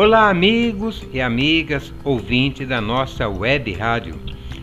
Olá, 0.00 0.30
amigos 0.30 1.04
e 1.12 1.20
amigas 1.20 1.92
ouvintes 2.04 2.68
da 2.68 2.80
nossa 2.80 3.28
web 3.28 3.72
rádio. 3.72 4.14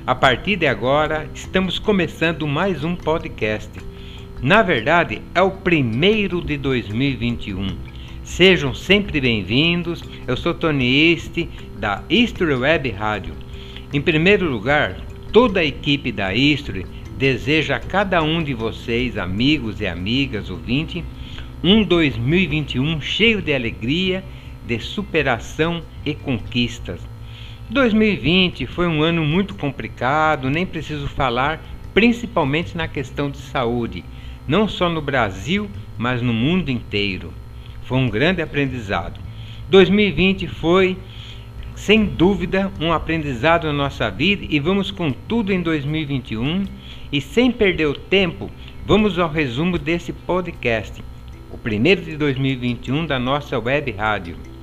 A 0.07 0.15
partir 0.15 0.55
de 0.55 0.65
agora, 0.65 1.29
estamos 1.33 1.77
começando 1.77 2.47
mais 2.47 2.85
um 2.85 2.95
podcast. 2.95 3.69
Na 4.41 4.61
verdade, 4.61 5.21
é 5.35 5.41
o 5.41 5.51
primeiro 5.51 6.39
de 6.41 6.55
2021. 6.55 7.67
Sejam 8.23 8.73
sempre 8.73 9.19
bem-vindos. 9.19 10.01
Eu 10.25 10.37
sou 10.37 10.53
Tony 10.53 11.11
Este, 11.11 11.49
da 11.77 12.01
History 12.09 12.53
Web 12.53 12.89
Rádio. 12.91 13.33
Em 13.91 13.99
primeiro 13.99 14.49
lugar, 14.49 14.95
toda 15.33 15.59
a 15.59 15.65
equipe 15.65 16.13
da 16.13 16.33
History 16.33 16.85
deseja 17.17 17.75
a 17.75 17.79
cada 17.81 18.23
um 18.23 18.41
de 18.41 18.53
vocês, 18.53 19.17
amigos 19.17 19.81
e 19.81 19.85
amigas 19.85 20.49
ouvintes, 20.49 21.03
um 21.61 21.83
2021 21.83 23.01
cheio 23.01 23.41
de 23.41 23.53
alegria 23.53 24.23
de 24.65 24.79
superação 24.79 25.81
e 26.05 26.13
conquistas. 26.13 26.99
2020 27.69 28.67
foi 28.67 28.87
um 28.87 29.01
ano 29.01 29.25
muito 29.25 29.55
complicado, 29.55 30.49
nem 30.49 30.65
preciso 30.65 31.07
falar, 31.07 31.63
principalmente 31.95 32.77
na 32.77 32.87
questão 32.87 33.29
de 33.29 33.37
saúde, 33.37 34.05
não 34.47 34.67
só 34.67 34.87
no 34.87 35.01
Brasil, 35.01 35.67
mas 35.97 36.21
no 36.21 36.31
mundo 36.31 36.69
inteiro. 36.69 37.33
Foi 37.83 37.97
um 37.97 38.07
grande 38.07 38.41
aprendizado. 38.41 39.19
2020 39.69 40.47
foi, 40.47 40.95
sem 41.75 42.05
dúvida, 42.05 42.71
um 42.79 42.93
aprendizado 42.93 43.65
na 43.65 43.73
nossa 43.73 44.11
vida 44.11 44.45
e 44.47 44.59
vamos 44.59 44.91
com 44.91 45.11
tudo 45.11 45.51
em 45.51 45.61
2021. 45.61 46.65
E 47.11 47.19
sem 47.19 47.51
perder 47.51 47.87
o 47.87 47.95
tempo, 47.95 48.51
vamos 48.85 49.17
ao 49.17 49.29
resumo 49.29 49.79
desse 49.79 50.13
podcast, 50.13 51.03
o 51.51 51.57
primeiro 51.57 52.01
de 52.01 52.15
2021 52.17 53.07
da 53.07 53.17
nossa 53.17 53.57
web 53.57 53.91
rádio 53.91 54.54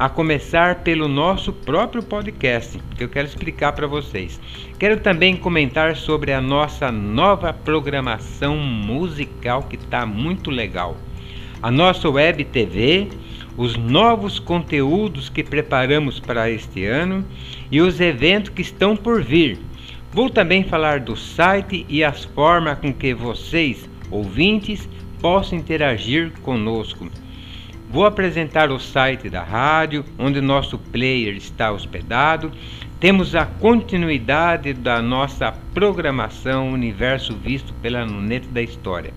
a 0.00 0.08
começar 0.08 0.76
pelo 0.76 1.06
nosso 1.06 1.52
próprio 1.52 2.02
podcast, 2.02 2.80
que 2.96 3.04
eu 3.04 3.08
quero 3.10 3.28
explicar 3.28 3.72
para 3.72 3.86
vocês. 3.86 4.40
Quero 4.78 4.98
também 4.98 5.36
comentar 5.36 5.94
sobre 5.94 6.32
a 6.32 6.40
nossa 6.40 6.90
nova 6.90 7.52
programação 7.52 8.56
musical 8.56 9.64
que 9.64 9.76
está 9.76 10.06
muito 10.06 10.50
legal. 10.50 10.96
A 11.62 11.70
nossa 11.70 12.08
web 12.08 12.42
TV, 12.44 13.08
os 13.58 13.76
novos 13.76 14.38
conteúdos 14.38 15.28
que 15.28 15.44
preparamos 15.44 16.18
para 16.18 16.50
este 16.50 16.86
ano 16.86 17.22
e 17.70 17.82
os 17.82 18.00
eventos 18.00 18.48
que 18.48 18.62
estão 18.62 18.96
por 18.96 19.22
vir. 19.22 19.58
Vou 20.10 20.30
também 20.30 20.64
falar 20.64 21.00
do 21.00 21.14
site 21.14 21.84
e 21.90 22.02
as 22.02 22.24
formas 22.24 22.78
com 22.78 22.90
que 22.90 23.12
vocês, 23.12 23.86
ouvintes, 24.10 24.88
possam 25.20 25.58
interagir 25.58 26.32
conosco. 26.40 27.06
Vou 27.92 28.06
apresentar 28.06 28.70
o 28.70 28.78
site 28.78 29.28
da 29.28 29.42
rádio, 29.42 30.04
onde 30.16 30.40
nosso 30.40 30.78
player 30.78 31.34
está 31.34 31.72
hospedado. 31.72 32.52
Temos 33.00 33.34
a 33.34 33.44
continuidade 33.44 34.72
da 34.72 35.02
nossa 35.02 35.50
programação 35.74 36.70
Universo 36.72 37.34
Visto 37.34 37.74
pela 37.74 38.04
Luneta 38.04 38.46
da 38.48 38.62
História. 38.62 39.12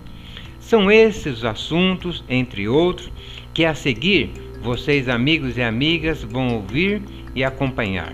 São 0.58 0.90
esses 0.90 1.38
os 1.38 1.44
assuntos, 1.44 2.24
entre 2.28 2.66
outros, 2.66 3.12
que 3.52 3.64
a 3.64 3.76
seguir 3.76 4.32
vocês, 4.60 5.08
amigos 5.08 5.56
e 5.56 5.62
amigas, 5.62 6.24
vão 6.24 6.48
ouvir 6.54 7.00
e 7.32 7.44
acompanhar. 7.44 8.12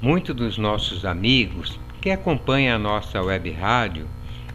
Muitos 0.00 0.32
dos 0.32 0.56
nossos 0.56 1.04
amigos 1.04 1.76
que 2.00 2.08
acompanham 2.08 2.76
a 2.76 2.78
nossa 2.78 3.20
web 3.20 3.50
rádio 3.50 4.06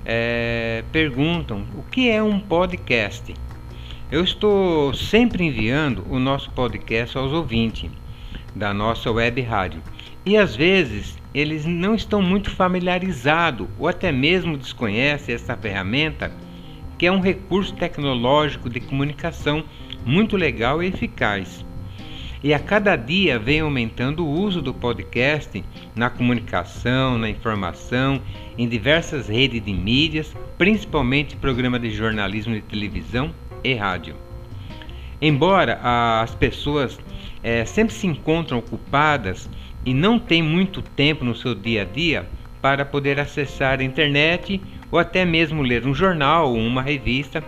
é, 0.06 0.86
perguntam 0.90 1.66
o 1.76 1.84
que 1.84 2.10
é 2.10 2.24
um 2.24 2.40
podcast. 2.40 3.34
Eu 4.10 4.24
estou 4.24 4.94
sempre 4.94 5.44
enviando 5.44 6.06
o 6.10 6.18
nosso 6.18 6.50
podcast 6.52 7.18
aos 7.18 7.34
ouvintes 7.34 7.92
da 8.56 8.74
nossa 8.74 9.12
web 9.12 9.42
rádio 9.42 9.82
e 10.26 10.38
às 10.38 10.56
vezes 10.56 11.18
eles 11.34 11.66
não 11.66 11.94
estão 11.94 12.22
muito 12.22 12.50
familiarizados 12.50 13.68
ou 13.78 13.90
até 13.90 14.14
mesmo 14.14 14.56
desconhecem 14.56 15.36
essa 15.36 15.58
ferramenta 15.58 16.32
que 16.98 17.06
é 17.06 17.12
um 17.12 17.20
recurso 17.20 17.76
tecnológico 17.76 18.70
de 18.70 18.80
comunicação 18.80 19.66
muito 20.06 20.38
legal 20.38 20.82
e 20.82 20.88
eficaz. 20.88 21.66
E 22.44 22.54
a 22.54 22.60
cada 22.60 22.98
dia 22.98 23.40
vem 23.40 23.62
aumentando 23.62 24.26
o 24.26 24.30
uso 24.30 24.62
do 24.62 24.74
podcast 24.74 25.64
na 25.96 26.10
comunicação, 26.10 27.18
na 27.18 27.30
informação, 27.30 28.22
em 28.58 28.68
diversas 28.68 29.30
redes 29.30 29.64
de 29.64 29.74
mídias, 29.74 30.36
principalmente 30.58 31.38
programas 31.38 31.80
de 31.80 31.90
jornalismo 31.90 32.54
de 32.54 32.62
televisão 32.62 33.34
e 33.64 33.74
rádio. 33.74 34.18
Embora 35.22 35.80
as 36.22 36.36
pessoas 36.36 37.00
é, 37.42 37.64
sempre 37.64 37.94
se 37.94 38.08
encontram 38.08 38.58
ocupadas 38.58 39.50
e 39.86 39.94
não 39.94 40.20
têm 40.20 40.44
muito 40.44 40.82
tempo 40.82 41.24
no 41.24 41.34
seu 41.34 41.56
dia 41.56 41.84
a 41.84 41.86
dia 41.86 42.28
para 42.62 42.84
poder 42.84 43.22
acessar 43.22 43.80
a 43.80 43.84
internet 43.86 44.62
ou 44.92 45.00
até 45.00 45.24
mesmo 45.24 45.62
ler 45.62 45.88
um 45.88 45.94
jornal 45.94 46.50
ou 46.50 46.58
uma 46.58 46.82
revista, 46.82 47.42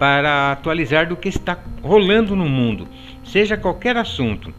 para 0.00 0.50
atualizar 0.50 1.06
do 1.06 1.14
que 1.14 1.28
está 1.28 1.62
rolando 1.82 2.34
no 2.34 2.48
mundo, 2.48 2.88
seja 3.22 3.54
qualquer 3.58 3.98
assunto. 3.98 4.50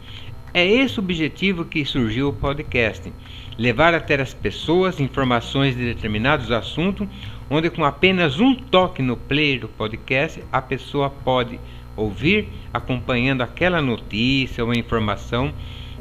É 0.54 0.64
esse 0.64 1.00
o 1.00 1.02
objetivo 1.02 1.64
que 1.64 1.84
surgiu 1.84 2.28
o 2.28 2.32
podcast: 2.32 3.12
levar 3.58 3.92
até 3.92 4.14
as 4.20 4.32
pessoas 4.32 5.00
informações 5.00 5.76
de 5.76 5.84
determinados 5.84 6.52
assuntos, 6.52 7.08
onde 7.50 7.70
com 7.70 7.84
apenas 7.84 8.38
um 8.38 8.54
toque 8.54 9.02
no 9.02 9.16
player 9.16 9.58
do 9.58 9.68
podcast 9.68 10.40
a 10.52 10.62
pessoa 10.62 11.10
pode 11.10 11.58
ouvir 11.96 12.48
acompanhando 12.72 13.42
aquela 13.42 13.82
notícia 13.82 14.64
ou 14.64 14.72
informação 14.72 15.52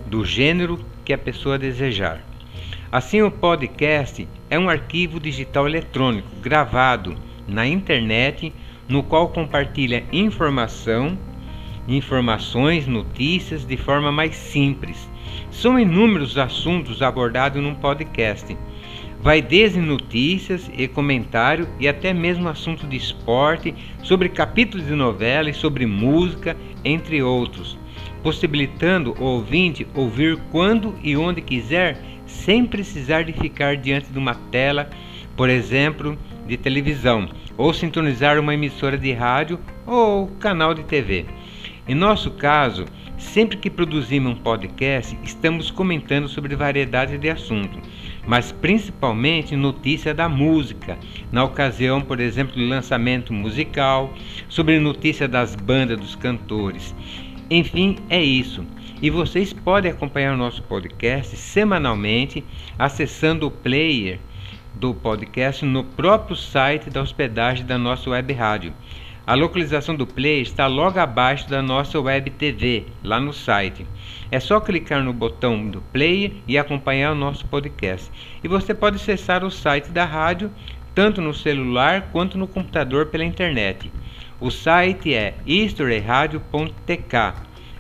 do 0.05 0.23
gênero 0.23 0.85
que 1.03 1.13
a 1.13 1.17
pessoa 1.17 1.57
desejar. 1.57 2.23
Assim, 2.91 3.23
o 3.23 3.31
podcast 3.31 4.27
é 4.51 4.59
um 4.59 4.69
arquivo 4.69 5.19
digital 5.19 5.67
eletrônico 5.67 6.29
gravado 6.41 7.15
na 7.47 7.65
internet 7.65 8.53
no 8.91 9.01
qual 9.01 9.29
compartilha 9.29 10.03
informação, 10.11 11.17
informações, 11.87 12.85
notícias 12.85 13.65
de 13.65 13.77
forma 13.77 14.11
mais 14.11 14.35
simples. 14.35 15.09
São 15.49 15.79
inúmeros 15.79 16.37
assuntos 16.37 17.01
abordados 17.01 17.63
num 17.63 17.73
podcast. 17.73 18.55
Vai 19.21 19.41
desde 19.41 19.79
notícias 19.79 20.69
e 20.75 20.89
comentário 20.89 21.69
e 21.79 21.87
até 21.87 22.11
mesmo 22.11 22.49
assuntos 22.49 22.89
de 22.89 22.97
esporte, 22.97 23.73
sobre 24.03 24.27
capítulos 24.27 24.85
de 24.85 24.93
novela 24.93 25.49
e 25.49 25.53
sobre 25.53 25.85
música, 25.85 26.57
entre 26.83 27.23
outros, 27.23 27.77
possibilitando 28.21 29.15
o 29.19 29.23
ouvinte 29.23 29.87
ouvir 29.95 30.37
quando 30.51 30.93
e 31.01 31.15
onde 31.15 31.39
quiser, 31.39 31.97
sem 32.25 32.65
precisar 32.65 33.21
de 33.21 33.31
ficar 33.31 33.77
diante 33.77 34.11
de 34.11 34.17
uma 34.17 34.35
tela, 34.35 34.89
por 35.37 35.49
exemplo, 35.49 36.17
de 36.45 36.57
televisão, 36.57 37.29
ou 37.61 37.71
sintonizar 37.75 38.39
uma 38.39 38.55
emissora 38.55 38.97
de 38.97 39.13
rádio 39.13 39.59
ou 39.85 40.25
canal 40.39 40.73
de 40.73 40.83
TV. 40.83 41.27
Em 41.87 41.93
nosso 41.93 42.31
caso, 42.31 42.85
sempre 43.19 43.55
que 43.55 43.69
produzimos 43.69 44.31
um 44.31 44.35
podcast, 44.35 45.15
estamos 45.21 45.69
comentando 45.69 46.27
sobre 46.27 46.55
variedade 46.55 47.19
de 47.19 47.29
assuntos, 47.29 47.79
mas 48.25 48.51
principalmente 48.51 49.55
notícia 49.55 50.11
da 50.11 50.27
música, 50.27 50.97
na 51.31 51.43
ocasião, 51.43 52.01
por 52.01 52.19
exemplo, 52.19 52.55
do 52.55 52.65
lançamento 52.65 53.31
musical, 53.31 54.11
sobre 54.49 54.79
notícia 54.79 55.27
das 55.27 55.55
bandas 55.55 55.99
dos 55.99 56.15
cantores. 56.15 56.95
Enfim, 57.47 57.97
é 58.09 58.23
isso. 58.23 58.65
E 59.03 59.11
vocês 59.11 59.53
podem 59.53 59.91
acompanhar 59.91 60.33
o 60.33 60.37
nosso 60.37 60.63
podcast 60.63 61.37
semanalmente 61.37 62.43
acessando 62.79 63.45
o 63.45 63.51
player 63.51 64.19
do 64.73 64.93
podcast 64.93 65.65
no 65.65 65.83
próprio 65.83 66.35
site 66.35 66.89
da 66.89 67.01
hospedagem 67.01 67.65
da 67.65 67.77
nossa 67.77 68.09
web 68.09 68.33
rádio. 68.33 68.73
A 69.25 69.35
localização 69.35 69.95
do 69.95 70.07
play 70.07 70.41
está 70.41 70.65
logo 70.67 70.99
abaixo 70.99 71.47
da 71.49 71.61
nossa 71.61 71.99
web 71.99 72.29
TV, 72.31 72.85
lá 73.03 73.19
no 73.19 73.31
site. 73.31 73.85
É 74.31 74.39
só 74.39 74.59
clicar 74.59 75.03
no 75.03 75.13
botão 75.13 75.69
do 75.69 75.81
player 75.81 76.31
e 76.47 76.57
acompanhar 76.57 77.11
o 77.11 77.15
nosso 77.15 77.45
podcast. 77.47 78.11
E 78.43 78.47
você 78.47 78.73
pode 78.73 78.95
acessar 78.95 79.43
o 79.43 79.51
site 79.51 79.91
da 79.91 80.05
rádio 80.05 80.51
tanto 80.93 81.21
no 81.21 81.33
celular 81.33 82.09
quanto 82.11 82.37
no 82.37 82.47
computador 82.47 83.05
pela 83.07 83.23
internet. 83.23 83.91
O 84.39 84.49
site 84.49 85.13
é 85.13 85.35
historyradio.tk. 85.45 87.33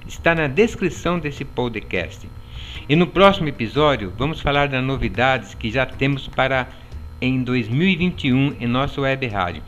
Está 0.07 0.35
na 0.35 0.47
descrição 0.47 1.19
desse 1.19 1.43
podcast. 1.43 2.29
E 2.87 2.95
no 2.95 3.07
próximo 3.07 3.47
episódio 3.47 4.13
vamos 4.17 4.41
falar 4.41 4.67
das 4.67 4.83
novidades 4.83 5.53
que 5.55 5.71
já 5.71 5.85
temos 5.85 6.27
para 6.27 6.67
em 7.21 7.43
2021 7.43 8.55
em 8.59 8.67
nosso 8.67 9.01
web 9.01 9.27
rádio. 9.27 9.61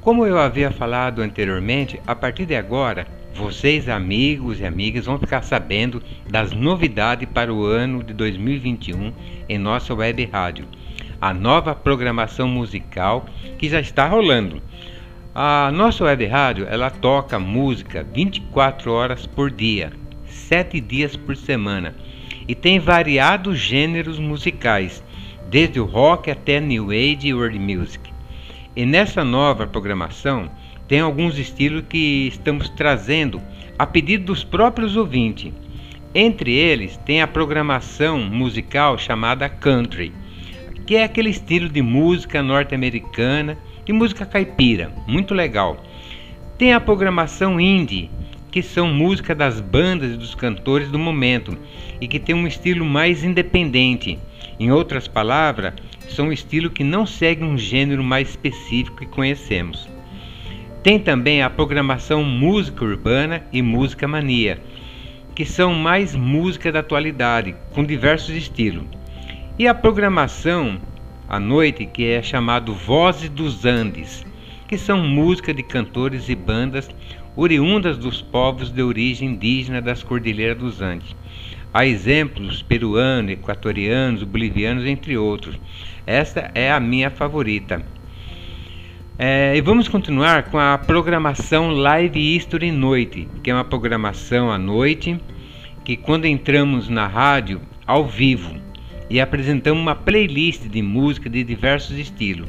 Como 0.00 0.26
eu 0.26 0.38
havia 0.38 0.72
falado 0.72 1.22
anteriormente, 1.22 2.00
a 2.04 2.16
partir 2.16 2.44
de 2.44 2.56
agora, 2.56 3.06
vocês, 3.34 3.88
amigos 3.88 4.58
e 4.58 4.66
amigas, 4.66 5.06
vão 5.06 5.18
ficar 5.18 5.42
sabendo 5.42 6.02
das 6.28 6.52
novidades 6.52 7.28
para 7.32 7.54
o 7.54 7.64
ano 7.64 8.02
de 8.02 8.12
2021 8.12 9.12
em 9.48 9.58
nossa 9.58 9.94
web 9.94 10.24
rádio. 10.24 10.66
A 11.20 11.32
nova 11.32 11.74
programação 11.74 12.48
musical 12.48 13.24
que 13.58 13.68
já 13.68 13.78
está 13.78 14.08
rolando. 14.08 14.60
A 15.32 15.70
nossa 15.70 16.02
web 16.02 16.26
rádio, 16.26 16.66
ela 16.68 16.90
toca 16.90 17.38
música 17.38 18.04
24 18.12 18.92
horas 18.92 19.26
por 19.26 19.48
dia, 19.48 19.92
7 20.26 20.80
dias 20.80 21.14
por 21.14 21.36
semana, 21.36 21.94
e 22.48 22.54
tem 22.54 22.80
variados 22.80 23.56
gêneros 23.56 24.18
musicais, 24.18 25.04
desde 25.48 25.78
o 25.78 25.84
rock 25.84 26.32
até 26.32 26.58
new 26.58 26.90
age 26.90 27.28
e 27.28 27.34
world 27.34 27.60
music. 27.60 28.12
E 28.74 28.84
nessa 28.84 29.22
nova 29.22 29.68
programação 29.68 30.50
tem 30.88 30.98
alguns 30.98 31.38
estilos 31.38 31.84
que 31.88 32.26
estamos 32.26 32.68
trazendo 32.70 33.40
a 33.78 33.86
pedido 33.86 34.24
dos 34.24 34.42
próprios 34.42 34.96
ouvintes. 34.96 35.52
Entre 36.12 36.52
eles 36.52 36.96
tem 37.06 37.22
a 37.22 37.28
programação 37.28 38.18
musical 38.18 38.98
chamada 38.98 39.48
country, 39.48 40.12
que 40.84 40.96
é 40.96 41.04
aquele 41.04 41.30
estilo 41.30 41.68
de 41.68 41.82
música 41.82 42.42
norte-americana, 42.42 43.56
de 43.90 43.92
música 43.92 44.24
caipira, 44.24 44.92
muito 45.04 45.34
legal. 45.34 45.84
Tem 46.56 46.72
a 46.72 46.78
programação 46.78 47.58
indie, 47.58 48.08
que 48.48 48.62
são 48.62 48.86
música 48.86 49.34
das 49.34 49.60
bandas 49.60 50.12
e 50.12 50.16
dos 50.16 50.32
cantores 50.32 50.88
do 50.92 50.98
momento 50.98 51.58
e 52.00 52.06
que 52.06 52.20
tem 52.20 52.32
um 52.32 52.46
estilo 52.46 52.84
mais 52.84 53.24
independente. 53.24 54.16
Em 54.60 54.70
outras 54.70 55.08
palavras, 55.08 55.74
são 56.08 56.28
um 56.28 56.32
estilo 56.32 56.70
que 56.70 56.84
não 56.84 57.04
segue 57.04 57.42
um 57.42 57.58
gênero 57.58 58.04
mais 58.04 58.28
específico 58.28 58.98
que 58.98 59.06
conhecemos. 59.06 59.88
Tem 60.84 60.96
também 60.96 61.42
a 61.42 61.50
programação 61.50 62.22
música 62.22 62.84
urbana 62.84 63.42
e 63.52 63.60
música 63.60 64.06
mania, 64.06 64.62
que 65.34 65.44
são 65.44 65.74
mais 65.74 66.14
música 66.14 66.70
da 66.70 66.78
atualidade, 66.78 67.56
com 67.72 67.82
diversos 67.82 68.36
estilos. 68.36 68.84
E 69.58 69.66
a 69.66 69.74
programação 69.74 70.80
à 71.30 71.38
noite, 71.38 71.86
que 71.86 72.06
é 72.06 72.20
chamado 72.20 72.74
Vozes 72.74 73.30
dos 73.30 73.64
Andes, 73.64 74.26
que 74.66 74.76
são 74.76 74.98
música 74.98 75.54
de 75.54 75.62
cantores 75.62 76.28
e 76.28 76.34
bandas 76.34 76.90
oriundas 77.36 77.96
dos 77.96 78.20
povos 78.20 78.72
de 78.72 78.82
origem 78.82 79.28
indígena 79.30 79.80
das 79.80 80.02
Cordilheiras 80.02 80.58
dos 80.58 80.82
Andes. 80.82 81.14
Há 81.72 81.86
exemplos 81.86 82.62
peruanos, 82.62 83.30
equatorianos, 83.30 84.24
bolivianos, 84.24 84.84
entre 84.84 85.16
outros. 85.16 85.56
Esta 86.04 86.50
é 86.52 86.72
a 86.72 86.80
minha 86.80 87.10
favorita. 87.10 87.80
É, 89.16 89.56
e 89.56 89.60
vamos 89.60 89.86
continuar 89.86 90.50
com 90.50 90.58
a 90.58 90.76
programação 90.78 91.70
Live 91.70 92.18
History 92.18 92.72
Noite, 92.72 93.28
que 93.40 93.52
é 93.52 93.54
uma 93.54 93.64
programação 93.64 94.50
à 94.50 94.58
noite 94.58 95.16
que 95.84 95.96
quando 95.96 96.24
entramos 96.24 96.88
na 96.88 97.06
rádio 97.06 97.60
ao 97.86 98.04
vivo 98.04 98.69
e 99.10 99.20
apresentamos 99.20 99.82
uma 99.82 99.94
playlist 99.94 100.68
de 100.68 100.80
música 100.80 101.28
de 101.28 101.42
diversos 101.42 101.98
estilos. 101.98 102.48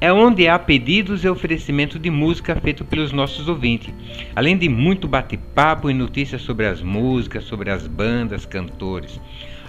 É 0.00 0.12
onde 0.12 0.46
há 0.46 0.58
pedidos 0.58 1.24
e 1.24 1.28
oferecimento 1.28 1.98
de 1.98 2.10
música 2.10 2.54
feito 2.56 2.84
pelos 2.84 3.10
nossos 3.10 3.48
ouvintes, 3.48 3.92
além 4.36 4.56
de 4.58 4.68
muito 4.68 5.08
bate-papo 5.08 5.90
e 5.90 5.94
notícias 5.94 6.42
sobre 6.42 6.66
as 6.66 6.82
músicas, 6.82 7.44
sobre 7.44 7.70
as 7.70 7.86
bandas, 7.86 8.44
cantores. 8.44 9.18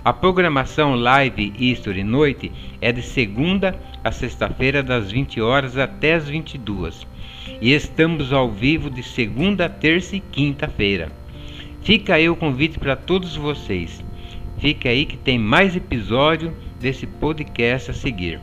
A 0.03 0.13
programação 0.13 0.93
Live 0.93 1.53
History 1.57 2.03
Noite 2.03 2.51
é 2.79 2.91
de 2.91 3.01
segunda 3.01 3.79
a 4.03 4.11
sexta-feira, 4.11 4.83
das 4.83 5.11
20 5.11 5.41
horas 5.41 5.79
até 5.79 6.13
as 6.13 6.29
22. 6.29 7.07
E 7.59 7.73
estamos 7.73 8.31
ao 8.31 8.51
vivo 8.51 8.91
de 8.91 9.01
segunda, 9.01 9.67
terça 9.67 10.15
e 10.15 10.19
quinta-feira. 10.19 11.11
Fica 11.81 12.13
aí 12.13 12.29
o 12.29 12.35
convite 12.35 12.77
para 12.77 12.95
todos 12.95 13.35
vocês. 13.35 14.04
Fica 14.57 14.89
aí 14.89 15.05
que 15.05 15.17
tem 15.17 15.37
mais 15.37 15.75
episódio 15.75 16.53
desse 16.79 17.05
podcast 17.05 17.91
a 17.91 17.93
seguir. 17.93 18.39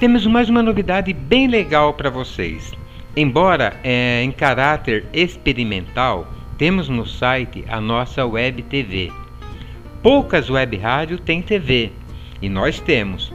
Temos 0.00 0.26
mais 0.26 0.48
uma 0.48 0.62
novidade 0.62 1.12
bem 1.12 1.46
legal 1.46 1.92
para 1.92 2.08
vocês. 2.08 2.72
Embora 3.14 3.78
é, 3.84 4.22
em 4.22 4.32
caráter 4.32 5.04
experimental, 5.12 6.26
temos 6.60 6.90
no 6.90 7.06
site 7.06 7.64
a 7.68 7.80
nossa 7.80 8.26
web 8.26 8.60
TV. 8.64 9.10
Poucas 10.02 10.50
web 10.50 10.76
rádios 10.76 11.18
têm 11.22 11.40
TV 11.40 11.90
e 12.42 12.50
nós 12.50 12.78
temos. 12.78 13.32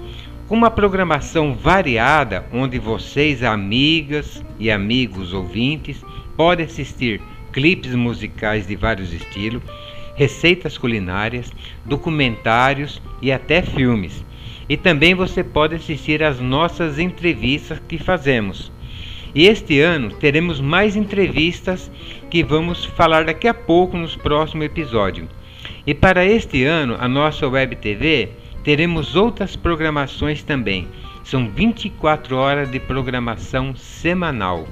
Uma 0.47 0.69
programação 0.69 1.55
variada 1.55 2.45
onde 2.53 2.77
vocês, 2.77 3.41
amigas 3.41 4.45
e 4.59 4.69
amigos 4.69 5.33
ouvintes, 5.33 6.05
podem 6.37 6.67
assistir 6.67 7.19
clipes 7.51 7.95
musicais 7.95 8.67
de 8.67 8.75
vários 8.75 9.11
estilos, 9.11 9.63
receitas 10.13 10.77
culinárias, 10.77 11.51
documentários 11.83 13.01
e 13.23 13.31
até 13.31 13.63
filmes 13.63 14.23
e 14.69 14.77
também 14.77 15.15
você 15.15 15.43
pode 15.43 15.73
assistir 15.73 16.21
às 16.21 16.39
nossas 16.39 16.99
entrevistas 16.99 17.81
que 17.87 17.97
fazemos. 17.97 18.71
E 19.35 19.47
este 19.47 19.81
ano 19.81 20.11
teremos 20.11 20.61
mais 20.61 20.95
entrevistas 20.95 21.91
que 22.35 22.43
vamos 22.43 22.83
falar 22.83 23.23
daqui 23.23 23.47
a 23.47 23.53
pouco 23.53 23.95
nos 23.95 24.17
próximos 24.17 24.65
episódios. 24.65 25.29
E 25.87 25.93
para 25.93 26.25
este 26.25 26.65
ano, 26.65 26.97
a 26.99 27.07
nossa 27.07 27.47
Web 27.47 27.77
TV 27.77 28.27
teremos 28.61 29.15
outras 29.15 29.55
programações 29.55 30.43
também. 30.43 30.85
São 31.23 31.49
24 31.49 32.35
horas 32.35 32.69
de 32.69 32.77
programação 32.77 33.73
semanal. 33.73 34.67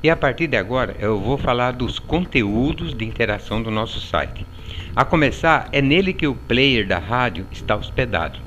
E 0.00 0.08
a 0.08 0.14
partir 0.14 0.46
de 0.46 0.56
agora 0.56 0.94
eu 1.00 1.18
vou 1.18 1.36
falar 1.36 1.72
dos 1.72 1.98
conteúdos 1.98 2.94
de 2.94 3.04
interação 3.04 3.60
do 3.60 3.68
nosso 3.68 4.00
site. 4.00 4.46
A 4.94 5.04
começar, 5.04 5.68
é 5.72 5.82
nele 5.82 6.12
que 6.12 6.26
o 6.26 6.36
player 6.36 6.86
da 6.86 7.00
rádio 7.00 7.44
está 7.50 7.74
hospedado. 7.74 8.38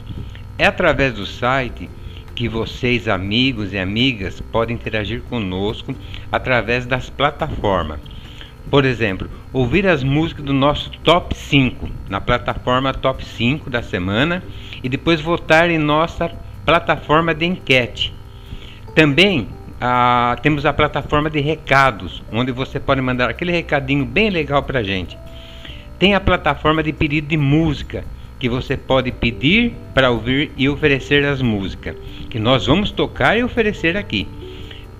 É 0.57 0.65
através 0.65 1.13
do 1.13 1.25
site 1.25 1.89
que 2.33 2.47
vocês, 2.47 3.05
amigos 3.05 3.73
e 3.73 3.77
amigas, 3.77 4.39
podem 4.39 4.77
interagir 4.77 5.23
conosco 5.23 5.93
através 6.31 6.85
das 6.85 7.09
plataformas. 7.09 7.99
Por 8.69 8.85
exemplo, 8.85 9.29
ouvir 9.51 9.85
as 9.85 10.05
músicas 10.05 10.45
do 10.45 10.53
nosso 10.53 10.89
top 10.99 11.35
5 11.35 11.89
na 12.07 12.21
plataforma 12.21 12.93
top 12.93 13.25
5 13.25 13.69
da 13.69 13.83
semana 13.83 14.41
e 14.81 14.87
depois 14.87 15.19
votar 15.19 15.69
em 15.69 15.77
nossa 15.77 16.31
plataforma 16.65 17.33
de 17.33 17.45
enquete. 17.45 18.13
Também 18.95 19.49
a, 19.81 20.37
temos 20.43 20.63
a 20.63 20.71
plataforma 20.71 21.27
de 21.27 21.39
recados, 21.39 22.21
onde 22.31 22.51
você 22.51 22.79
pode 22.79 23.01
mandar 23.01 23.31
aquele 23.31 23.51
recadinho 23.51 24.05
bem 24.05 24.29
legal 24.29 24.61
para 24.61 24.79
a 24.79 24.83
gente. 24.83 25.17
Tem 25.97 26.13
a 26.13 26.19
plataforma 26.19 26.83
de 26.83 26.93
pedido 26.93 27.27
de 27.27 27.37
música, 27.37 28.05
que 28.39 28.47
você 28.47 28.77
pode 28.77 29.11
pedir 29.11 29.73
para 29.93 30.11
ouvir 30.11 30.51
e 30.55 30.69
oferecer 30.69 31.25
as 31.25 31.41
músicas, 31.41 31.95
que 32.29 32.39
nós 32.39 32.67
vamos 32.67 32.91
tocar 32.91 33.37
e 33.37 33.43
oferecer 33.43 33.97
aqui. 33.97 34.27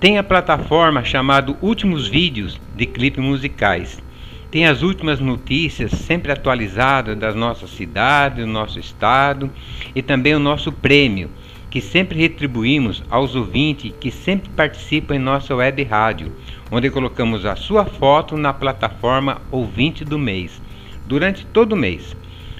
Tem 0.00 0.18
a 0.18 0.22
plataforma 0.24 1.04
chamada 1.04 1.56
Últimos 1.62 2.08
Vídeos 2.08 2.60
de 2.74 2.86
Clipes 2.86 3.22
Musicais. 3.22 4.02
Tem 4.50 4.66
as 4.66 4.82
últimas 4.82 5.20
notícias 5.20 5.92
sempre 5.92 6.32
atualizadas 6.32 7.16
da 7.16 7.32
nossa 7.32 7.66
cidade, 7.68 8.42
do 8.42 8.46
nosso 8.46 8.78
estado 8.80 9.50
e 9.94 10.02
também 10.02 10.34
o 10.34 10.40
nosso 10.40 10.72
prêmio 10.72 11.30
que 11.72 11.80
sempre 11.80 12.18
retribuímos 12.18 13.02
aos 13.08 13.34
ouvintes 13.34 13.94
que 13.98 14.10
sempre 14.10 14.50
participam 14.50 15.16
em 15.16 15.18
nossa 15.18 15.56
web 15.56 15.82
rádio, 15.84 16.30
onde 16.70 16.90
colocamos 16.90 17.46
a 17.46 17.56
sua 17.56 17.86
foto 17.86 18.36
na 18.36 18.52
plataforma 18.52 19.40
Ouvinte 19.50 20.04
do 20.04 20.18
Mês, 20.18 20.60
durante 21.06 21.46
todo 21.46 21.72
o 21.72 21.76
mês. 21.76 22.14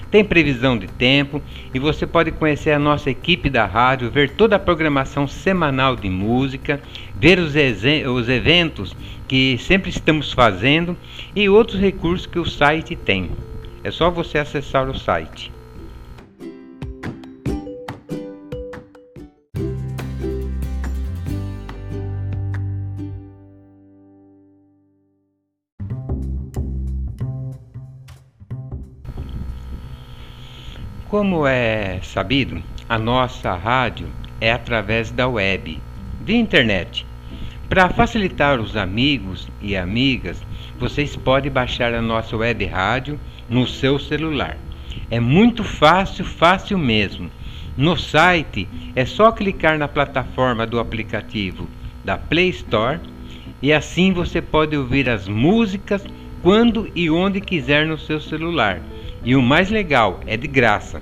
Tem 0.09 0.25
previsão 0.25 0.75
de 0.75 0.87
tempo 0.87 1.43
e 1.71 1.77
você 1.77 2.07
pode 2.07 2.31
conhecer 2.31 2.71
a 2.71 2.79
nossa 2.79 3.11
equipe 3.11 3.51
da 3.51 3.67
rádio, 3.67 4.09
ver 4.09 4.31
toda 4.31 4.55
a 4.55 4.59
programação 4.59 5.27
semanal 5.27 5.95
de 5.95 6.09
música, 6.09 6.81
ver 7.15 7.37
os, 7.37 7.53
os 7.53 8.29
eventos 8.29 8.95
que 9.27 9.59
sempre 9.59 9.91
estamos 9.91 10.33
fazendo 10.33 10.97
e 11.35 11.47
outros 11.47 11.79
recursos 11.79 12.25
que 12.25 12.39
o 12.39 12.45
site 12.45 12.95
tem. 12.95 13.29
É 13.83 13.91
só 13.91 14.09
você 14.09 14.39
acessar 14.39 14.89
o 14.89 14.97
site. 14.97 15.51
Como 31.13 31.45
é 31.45 31.99
sabido, 32.01 32.59
a 32.89 32.97
nossa 32.97 33.53
rádio 33.53 34.07
é 34.41 34.51
através 34.51 35.11
da 35.11 35.27
web, 35.27 35.79
de 36.25 36.35
internet. 36.35 37.05
Para 37.69 37.87
facilitar 37.89 38.59
os 38.59 38.75
amigos 38.75 39.47
e 39.61 39.77
amigas, 39.77 40.41
vocês 40.79 41.15
podem 41.15 41.51
baixar 41.51 41.93
a 41.93 42.01
nossa 42.01 42.35
web 42.35 42.65
rádio 42.65 43.19
no 43.47 43.67
seu 43.67 43.99
celular. 43.99 44.57
É 45.11 45.19
muito 45.19 45.63
fácil, 45.63 46.25
fácil 46.25 46.79
mesmo. 46.79 47.29
No 47.77 47.95
site 47.95 48.67
é 48.95 49.05
só 49.05 49.31
clicar 49.31 49.77
na 49.77 49.87
plataforma 49.87 50.65
do 50.65 50.79
aplicativo 50.79 51.69
da 52.03 52.17
Play 52.17 52.49
Store 52.49 52.99
e 53.61 53.71
assim 53.71 54.13
você 54.13 54.41
pode 54.41 54.75
ouvir 54.75 55.07
as 55.07 55.27
músicas 55.27 56.03
quando 56.41 56.91
e 56.95 57.07
onde 57.07 57.39
quiser 57.39 57.85
no 57.85 57.99
seu 57.99 58.19
celular. 58.19 58.81
E 59.23 59.35
o 59.35 59.41
mais 59.41 59.69
legal, 59.69 60.19
é 60.27 60.35
de 60.35 60.47
graça. 60.47 61.01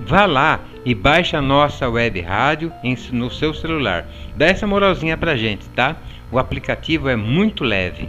Vá 0.00 0.24
lá 0.26 0.60
e 0.84 0.94
baixe 0.94 1.36
a 1.36 1.42
nossa 1.42 1.88
web 1.88 2.20
rádio 2.20 2.72
no 3.12 3.30
seu 3.30 3.52
celular. 3.52 4.06
Dá 4.36 4.46
essa 4.46 4.66
moralzinha 4.66 5.16
pra 5.16 5.36
gente, 5.36 5.68
tá? 5.70 5.96
O 6.30 6.38
aplicativo 6.38 7.08
é 7.08 7.16
muito 7.16 7.64
leve. 7.64 8.08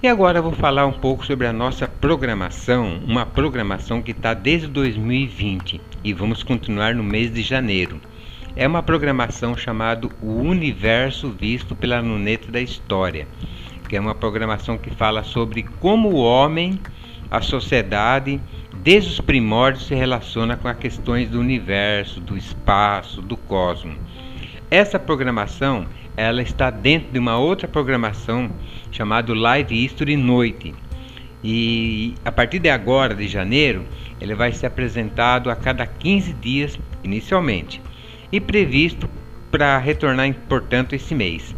E 0.00 0.06
agora 0.06 0.38
eu 0.38 0.44
vou 0.44 0.52
falar 0.52 0.86
um 0.86 0.92
pouco 0.92 1.26
sobre 1.26 1.44
a 1.44 1.52
nossa 1.52 1.88
programação, 1.88 3.00
uma 3.04 3.26
programação 3.26 4.00
que 4.00 4.12
está 4.12 4.32
desde 4.32 4.68
2020 4.68 5.80
e 6.04 6.12
vamos 6.12 6.44
continuar 6.44 6.94
no 6.94 7.02
mês 7.02 7.34
de 7.34 7.42
janeiro. 7.42 8.00
É 8.54 8.64
uma 8.68 8.80
programação 8.80 9.56
chamada 9.56 10.08
O 10.22 10.34
Universo 10.34 11.30
Visto 11.30 11.74
pela 11.74 11.98
Luneta 11.98 12.52
da 12.52 12.60
História, 12.60 13.26
que 13.88 13.96
é 13.96 14.00
uma 14.00 14.14
programação 14.14 14.78
que 14.78 14.88
fala 14.88 15.24
sobre 15.24 15.64
como 15.80 16.10
o 16.10 16.22
homem, 16.22 16.78
a 17.28 17.40
sociedade, 17.40 18.40
desde 18.76 19.10
os 19.10 19.20
primórdios 19.20 19.88
se 19.88 19.96
relaciona 19.96 20.56
com 20.56 20.68
as 20.68 20.78
questões 20.78 21.28
do 21.28 21.40
universo, 21.40 22.20
do 22.20 22.36
espaço, 22.36 23.20
do 23.20 23.36
cosmos. 23.36 23.96
Essa 24.70 24.98
programação 24.98 25.86
ela 26.14 26.42
está 26.42 26.68
dentro 26.68 27.10
de 27.10 27.18
uma 27.18 27.38
outra 27.38 27.66
programação 27.66 28.50
chamada 28.90 29.34
Live 29.34 29.84
History 29.84 30.14
Noite. 30.14 30.74
E 31.42 32.14
a 32.22 32.30
partir 32.30 32.58
de 32.58 32.68
agora, 32.68 33.14
de 33.14 33.26
janeiro, 33.26 33.86
ele 34.20 34.34
vai 34.34 34.52
ser 34.52 34.66
apresentado 34.66 35.50
a 35.50 35.56
cada 35.56 35.86
15 35.86 36.34
dias 36.34 36.78
inicialmente 37.02 37.80
e 38.30 38.38
previsto 38.40 39.08
para 39.50 39.78
retornar, 39.78 40.34
portanto, 40.46 40.94
esse 40.94 41.14
mês. 41.14 41.56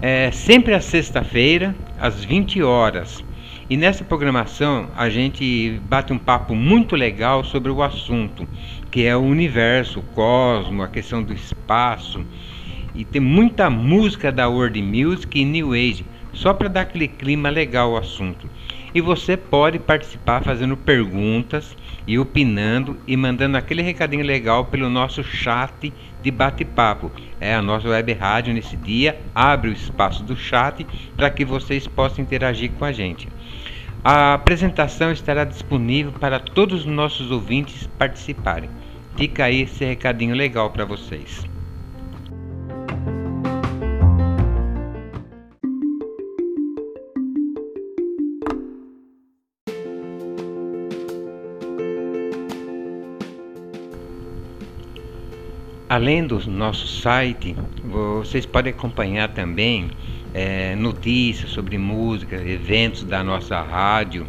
É 0.00 0.30
sempre 0.30 0.72
à 0.72 0.80
sexta-feira, 0.80 1.74
às 1.98 2.24
20 2.24 2.62
horas. 2.62 3.24
E 3.68 3.76
nessa 3.76 4.04
programação 4.04 4.88
a 4.96 5.08
gente 5.08 5.80
bate 5.88 6.12
um 6.12 6.18
papo 6.18 6.54
muito 6.54 6.94
legal 6.94 7.42
sobre 7.42 7.72
o 7.72 7.82
assunto, 7.82 8.46
que 8.92 9.04
é 9.04 9.16
o 9.16 9.22
universo, 9.22 9.98
o 9.98 10.02
cosmos, 10.02 10.84
a 10.84 10.88
questão 10.88 11.20
do 11.20 11.32
espaço. 11.32 12.24
E 12.94 13.04
tem 13.04 13.20
muita 13.20 13.68
música 13.68 14.30
da 14.30 14.48
World 14.48 14.80
Music 14.80 15.40
e 15.40 15.44
New 15.44 15.72
Age, 15.72 16.06
só 16.32 16.54
para 16.54 16.68
dar 16.68 16.82
aquele 16.82 17.08
clima 17.08 17.50
legal 17.50 17.90
ao 17.90 17.96
assunto. 17.96 18.48
E 18.94 19.00
você 19.00 19.36
pode 19.36 19.80
participar 19.80 20.44
fazendo 20.44 20.76
perguntas 20.76 21.76
e 22.06 22.20
opinando 22.20 22.96
e 23.04 23.16
mandando 23.16 23.56
aquele 23.56 23.82
recadinho 23.82 24.24
legal 24.24 24.66
pelo 24.66 24.88
nosso 24.88 25.24
chat 25.24 25.92
de 26.22 26.30
bate-papo. 26.30 27.10
É 27.40 27.54
a 27.54 27.60
nossa 27.60 27.88
web 27.88 28.12
rádio 28.12 28.54
nesse 28.54 28.76
dia 28.76 29.20
abre 29.34 29.70
o 29.70 29.72
espaço 29.72 30.22
do 30.22 30.36
chat 30.36 30.86
para 31.16 31.30
que 31.30 31.44
vocês 31.44 31.88
possam 31.88 32.24
interagir 32.24 32.70
com 32.78 32.84
a 32.84 32.92
gente. 32.92 33.28
A 34.08 34.34
apresentação 34.34 35.10
estará 35.10 35.42
disponível 35.42 36.12
para 36.12 36.38
todos 36.38 36.82
os 36.82 36.86
nossos 36.86 37.32
ouvintes 37.32 37.88
participarem. 37.98 38.70
Fica 39.16 39.46
aí 39.46 39.62
esse 39.62 39.84
recadinho 39.84 40.32
legal 40.32 40.70
para 40.70 40.84
vocês. 40.84 41.44
Além 55.88 56.24
do 56.24 56.48
nosso 56.48 56.86
site, 56.86 57.56
vocês 57.84 58.46
podem 58.46 58.72
acompanhar 58.72 59.30
também 59.30 59.90
é, 60.36 60.76
notícias 60.76 61.50
sobre 61.50 61.78
música, 61.78 62.36
eventos 62.36 63.02
da 63.04 63.24
nossa 63.24 63.58
rádio 63.62 64.26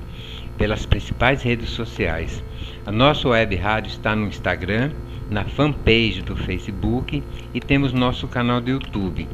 pelas 0.58 0.86
principais 0.86 1.44
redes 1.44 1.70
sociais. 1.70 2.42
A 2.86 2.92
nossa 2.94 3.28
web 3.28 3.54
rádio 3.58 3.90
está 3.90 4.16
no 4.16 4.26
Instagram, 4.26 4.92
na 5.30 5.44
fanpage 5.44 6.22
do 6.22 6.38
Facebook 6.38 7.22
e 7.54 7.60
temos 7.60 7.92
nosso 7.92 8.26
canal 8.26 8.62
do 8.62 8.70
YouTube. 8.70 9.28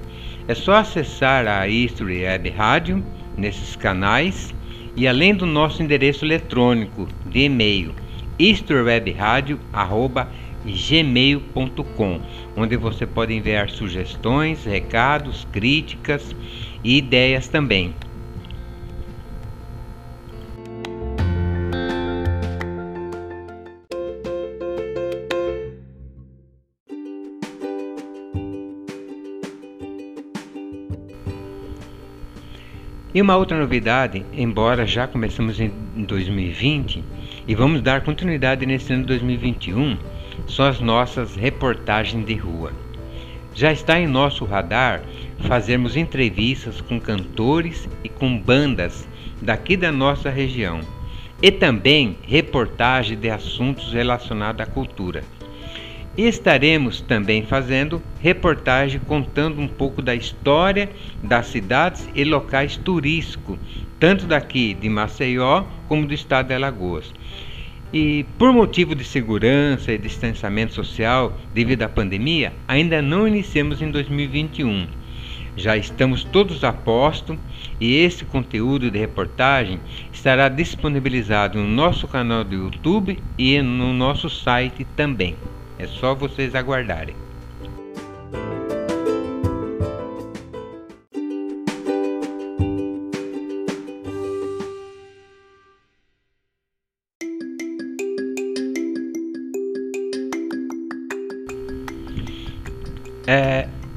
É 0.48 0.56
só 0.56 0.78
acessar 0.78 1.48
a 1.48 1.68
History 1.68 2.24
Web 2.24 2.50
Rádio 2.50 3.06
nesses 3.38 3.76
canais 3.76 4.52
e 4.96 5.08
além 5.08 5.36
do 5.36 5.46
nosso 5.46 5.84
endereço 5.84 6.26
eletrônico 6.26 7.08
de 7.28 7.42
e-mail 7.42 7.94
historywebradio.com 8.40 10.43
gmail.com, 10.66 12.22
onde 12.56 12.78
você 12.78 13.06
pode 13.06 13.34
enviar 13.34 13.70
sugestões, 13.70 14.66
recados, 14.66 15.48
críticas 15.52 16.36
e 16.84 16.98
ideias 16.98 17.48
também. 17.48 17.94
E 33.14 33.22
uma 33.22 33.38
outra 33.38 33.60
novidade, 33.60 34.26
embora 34.34 34.88
já 34.88 35.06
começamos 35.06 35.60
em 35.60 35.70
2020 35.96 37.04
e 37.48 37.54
vamos 37.54 37.80
dar 37.80 38.02
continuidade 38.02 38.66
nesse 38.66 38.92
ano 38.92 39.06
2021, 39.06 39.96
são 40.48 40.66
as 40.66 40.80
nossas 40.80 41.36
reportagens 41.36 42.26
de 42.26 42.36
rua. 42.36 42.72
Já 43.54 43.72
está 43.72 44.00
em 44.00 44.08
nosso 44.08 44.46
radar 44.46 45.02
fazermos 45.48 45.96
entrevistas 45.96 46.82
com 46.82 47.00
cantores 47.00 47.88
e 48.04 48.10
com 48.10 48.38
bandas 48.38 49.08
daqui 49.42 49.78
da 49.78 49.92
nossa 49.92 50.30
região 50.30 50.82
e 51.42 51.52
também 51.52 52.18
reportagem 52.24 53.18
de 53.18 53.30
assuntos 53.30 53.92
relacionados 53.92 54.62
à 54.62 54.66
cultura. 54.66 55.24
E 56.16 56.28
estaremos 56.28 57.02
também 57.02 57.44
fazendo 57.44 58.02
reportagem 58.22 59.02
contando 59.02 59.60
um 59.60 59.68
pouco 59.68 60.02
da 60.02 60.16
história 60.16 60.90
das 61.22 61.48
cidades 61.48 62.08
e 62.16 62.24
locais 62.24 62.78
turísticos, 62.78 63.58
tanto 64.00 64.26
daqui 64.26 64.74
de 64.74 64.88
Maceió 64.90 65.64
como 65.88 66.08
do 66.08 66.14
estado 66.14 66.48
de 66.48 66.54
Alagoas. 66.54 67.12
E 67.94 68.26
por 68.40 68.52
motivo 68.52 68.96
de 68.96 69.04
segurança 69.04 69.92
e 69.92 70.00
distanciamento 70.00 70.74
social 70.74 71.38
devido 71.54 71.84
à 71.84 71.88
pandemia, 71.88 72.52
ainda 72.68 73.04
não 73.04 73.28
iniciamos 73.28 73.84
em 73.84 73.92
2021. 73.92 74.88
Já 75.56 75.78
estamos 75.78 76.24
todos 76.24 76.64
a 76.64 76.74
posto 76.74 77.38
e 77.80 77.98
esse 77.98 78.26
conteúdo 78.26 78.90
de 78.90 78.98
reportagem 78.98 79.80
estará 80.12 80.50
disponibilizado 80.50 81.60
no 81.60 81.68
nosso 81.68 82.08
canal 82.08 82.44
do 82.44 82.56
YouTube 82.56 83.20
e 83.38 83.62
no 83.62 83.94
nosso 83.94 84.28
site 84.28 84.84
também. 84.96 85.36
É 85.78 85.86
só 85.86 86.16
vocês 86.16 86.56
aguardarem. 86.56 87.16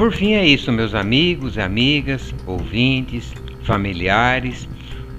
Por 0.07 0.15
fim 0.15 0.35
é 0.35 0.47
isso, 0.47 0.71
meus 0.71 0.95
amigos, 0.95 1.59
amigas, 1.59 2.33
ouvintes, 2.47 3.35
familiares. 3.65 4.69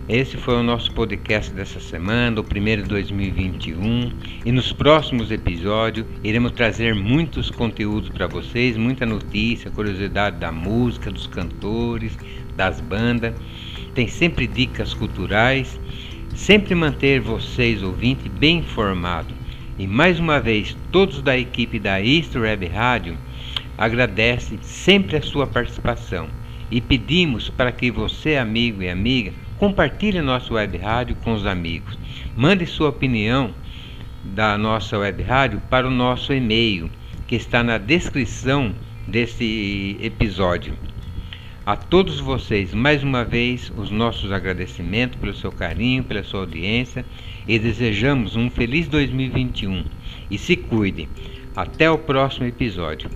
Esse 0.07 0.37
foi 0.37 0.55
o 0.55 0.63
nosso 0.63 0.93
podcast 0.93 1.51
dessa 1.51 1.77
semana, 1.81 2.39
o 2.39 2.43
primeiro 2.45 2.83
de 2.83 2.87
2021. 2.87 4.13
E 4.45 4.49
nos 4.49 4.71
próximos 4.71 5.29
episódios 5.29 6.07
iremos 6.23 6.53
trazer 6.53 6.95
muitos 6.95 7.51
conteúdos 7.51 8.07
para 8.07 8.27
vocês, 8.27 8.77
muita 8.77 9.05
notícia, 9.05 9.69
curiosidade 9.69 10.37
da 10.37 10.53
música, 10.53 11.11
dos 11.11 11.27
cantores, 11.27 12.17
das 12.55 12.79
bandas. 12.79 13.33
Tem 13.93 14.07
sempre 14.07 14.47
dicas 14.47 14.93
culturais. 14.93 15.77
sempre 16.33 16.73
manter 16.73 17.19
vocês, 17.19 17.83
ouvintes, 17.83 18.31
bem 18.39 18.59
informados. 18.59 19.35
E 19.77 19.85
mais 19.85 20.17
uma 20.17 20.39
vez, 20.39 20.77
todos 20.93 21.21
da 21.21 21.37
equipe 21.37 21.77
da 21.77 21.99
Istro 21.99 22.43
Web 22.43 22.67
Rádio 22.67 23.17
agradece 23.77 24.57
sempre 24.61 25.17
a 25.17 25.21
sua 25.21 25.45
participação 25.45 26.27
e 26.69 26.81
pedimos 26.81 27.49
para 27.49 27.71
que 27.71 27.91
você, 27.91 28.35
amigo 28.35 28.81
e 28.81 28.89
amiga, 28.89 29.31
compartilhe 29.57 30.21
nosso 30.21 30.55
web 30.55 30.77
rádio 30.77 31.15
com 31.23 31.33
os 31.33 31.45
amigos. 31.45 31.97
Mande 32.35 32.65
sua 32.65 32.89
opinião 32.89 33.53
da 34.23 34.57
nossa 34.57 34.97
web 34.97 35.21
rádio 35.23 35.61
para 35.69 35.87
o 35.87 35.91
nosso 35.91 36.33
e-mail, 36.33 36.89
que 37.27 37.35
está 37.35 37.63
na 37.63 37.77
descrição 37.77 38.73
desse 39.07 39.97
episódio. 40.01 40.73
A 41.65 41.75
todos 41.75 42.19
vocês, 42.19 42.73
mais 42.73 43.03
uma 43.03 43.25
vez, 43.25 43.71
os 43.75 43.91
nossos 43.91 44.31
agradecimentos 44.31 45.19
pelo 45.19 45.35
seu 45.35 45.51
carinho, 45.51 46.03
pela 46.03 46.23
sua 46.23 46.41
audiência 46.41 47.05
e 47.45 47.59
desejamos 47.59 48.35
um 48.37 48.49
feliz 48.49 48.87
2021. 48.87 49.83
E 50.31 50.37
se 50.37 50.55
cuide. 50.55 51.09
Até 51.55 51.89
o 51.91 51.97
próximo 51.97 52.45
episódio. 52.45 53.09